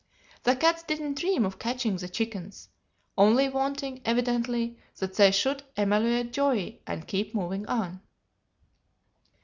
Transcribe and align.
The 0.41 0.55
cats 0.55 0.81
didn't 0.81 1.19
dream 1.19 1.45
of 1.45 1.59
catching 1.59 1.95
the 1.97 2.09
chickens, 2.09 2.69
only 3.19 3.47
wanting, 3.49 4.01
evidently, 4.03 4.79
that 4.97 5.13
they 5.13 5.29
should 5.29 5.61
emulate 5.77 6.33
Joey 6.33 6.81
and 6.87 7.05
keep 7.07 7.35
moving 7.35 7.67
on. 7.67 8.01